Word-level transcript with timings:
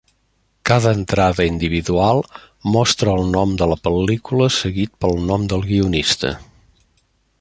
Cada 0.69 0.93
entrada 0.99 1.45
individual 1.49 2.23
mostra 2.77 3.13
el 3.19 3.29
nom 3.35 3.53
de 3.63 3.67
la 3.73 3.77
pel·lícula 3.89 4.49
seguit 4.57 4.95
pel 5.07 5.15
nom 5.29 5.47
del 5.53 5.65
guionista. 5.69 6.33